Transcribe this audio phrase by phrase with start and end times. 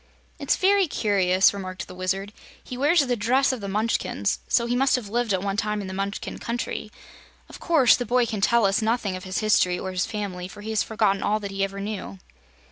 [0.39, 2.33] "It's very curious," remarked the Wizard.
[2.63, 5.79] "He wears the dress of the Munchkins, so he must have lived at one time
[5.79, 6.91] in the Munchkin Country.
[7.47, 10.61] Of course the boy can tell us nothing of his history or his family, for
[10.61, 12.17] he has forgotten all that he ever knew."